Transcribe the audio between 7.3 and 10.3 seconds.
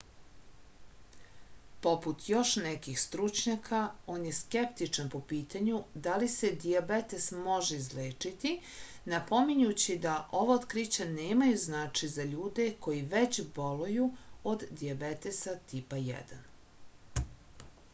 može izlečiti napominjući da